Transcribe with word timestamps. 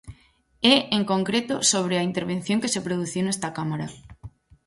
É 0.73 0.75
en 0.97 1.03
concreto 1.11 1.55
sobre 1.71 1.95
a 1.97 2.05
intervención 2.09 2.61
que 2.61 2.73
se 2.73 2.83
produciu 2.87 3.21
nesta 3.25 3.49
Cámara. 3.57 3.87